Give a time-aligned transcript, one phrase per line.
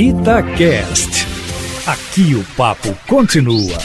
[0.00, 1.26] Itacast.
[1.84, 3.76] Aqui o papo continua.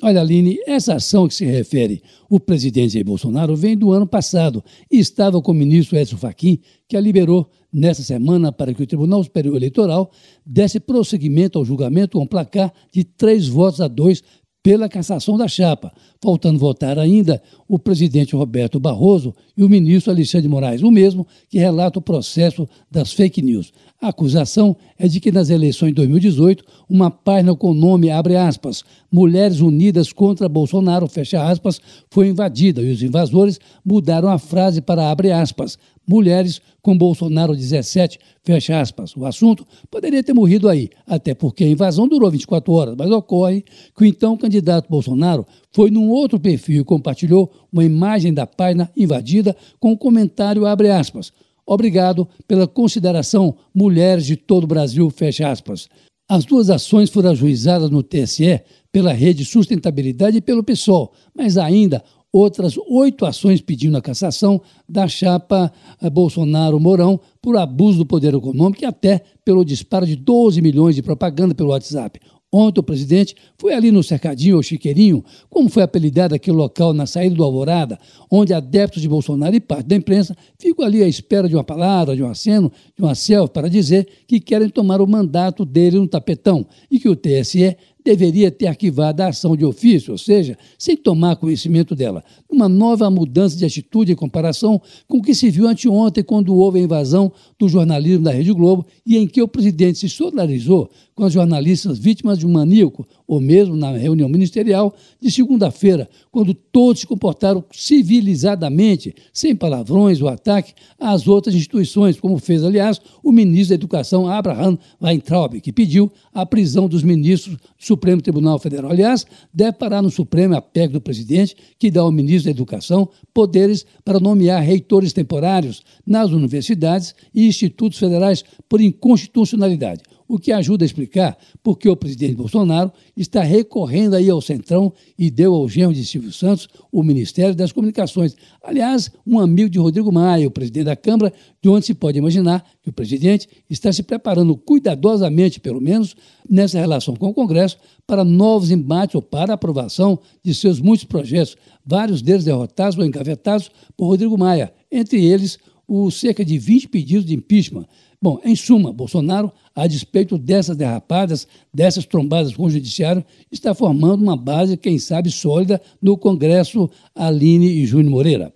[0.00, 4.62] Olha, Aline, essa ação que se refere o presidente Jair Bolsonaro vem do ano passado
[4.88, 8.86] e estava com o ministro Edson Fachin, que a liberou nesta semana para que o
[8.86, 10.08] Tribunal Superior Eleitoral
[10.46, 14.22] desse prosseguimento ao julgamento com placar de três votos a dois
[14.64, 15.92] pela cassação da chapa,
[16.22, 21.58] faltando votar ainda o presidente Roberto Barroso e o ministro Alexandre Moraes, o mesmo que
[21.58, 23.74] relata o processo das fake news.
[24.00, 28.36] A acusação é de que nas eleições de 2018, uma página com o nome, abre
[28.36, 28.82] aspas,
[29.12, 35.10] Mulheres Unidas contra Bolsonaro, fecha aspas, foi invadida e os invasores mudaram a frase para
[35.10, 35.76] abre aspas,
[36.08, 39.16] mulheres com Bolsonaro 17, fecha aspas.
[39.16, 43.64] O assunto poderia ter morrido aí, até porque a invasão durou 24 horas, mas ocorre
[43.96, 48.90] que o então candidato Bolsonaro foi num outro perfil e compartilhou uma imagem da página
[48.94, 51.32] invadida com o um comentário abre aspas.
[51.66, 55.88] Obrigado pela consideração mulheres de todo o Brasil, fecha aspas.
[56.28, 58.60] As duas ações foram ajuizadas no TSE
[58.92, 62.04] pela Rede Sustentabilidade e pelo PSOL, mas ainda
[62.34, 68.82] outras oito ações pedindo a cassação da chapa eh, Bolsonaro-Mourão por abuso do poder econômico
[68.82, 72.18] e até pelo disparo de 12 milhões de propaganda pelo WhatsApp.
[72.56, 77.04] Ontem o presidente foi ali no Cercadinho, ou Chiqueirinho, como foi apelidado aquele local na
[77.04, 77.98] saída do Alvorada,
[78.30, 82.14] onde adeptos de Bolsonaro e parte da imprensa ficam ali à espera de uma palavra,
[82.14, 86.06] de um aceno, de uma selfie, para dizer que querem tomar o mandato dele no
[86.06, 90.96] tapetão e que o TSE deveria ter arquivado a ação de ofício, ou seja, sem
[90.96, 92.22] tomar conhecimento dela.
[92.50, 96.78] Uma nova mudança de atitude em comparação com o que se viu anteontem quando houve
[96.78, 101.24] a invasão do jornalismo da Rede Globo e em que o presidente se solidarizou com
[101.24, 107.00] as jornalistas vítimas de um maníaco, ou mesmo na reunião ministerial de segunda-feira, quando todos
[107.00, 113.70] se comportaram civilizadamente, sem palavrões ou ataque às outras instituições, como fez, aliás, o ministro
[113.70, 117.58] da Educação, Abraham Weintraub, que pediu a prisão dos ministros
[117.94, 118.90] Supremo Tribunal Federal.
[118.90, 123.08] Aliás, deve parar no Supremo a PEC do presidente, que dá ao ministro da Educação
[123.32, 130.84] poderes para nomear reitores temporários nas universidades e institutos federais por inconstitucionalidade o que ajuda
[130.84, 135.68] a explicar por que o presidente Bolsonaro está recorrendo aí ao Centrão e deu ao
[135.68, 138.36] genro de Silvio Santos o Ministério das Comunicações.
[138.62, 142.64] Aliás, um amigo de Rodrigo Maia, o presidente da Câmara, de onde se pode imaginar
[142.82, 146.14] que o presidente está se preparando cuidadosamente, pelo menos,
[146.48, 151.56] nessa relação com o Congresso, para novos embates ou para aprovação de seus muitos projetos,
[151.84, 157.24] vários deles derrotados ou engavetados por Rodrigo Maia, entre eles os cerca de 20 pedidos
[157.24, 157.86] de impeachment.
[158.20, 164.22] Bom, em suma, Bolsonaro, a despeito dessas derrapadas, dessas trombadas com o judiciário, está formando
[164.22, 168.52] uma base, quem sabe, sólida no Congresso Aline e Júnior Moreira.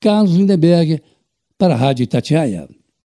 [0.00, 1.02] Carlos Lindenberg,
[1.58, 2.68] para a Rádio Itatiaia.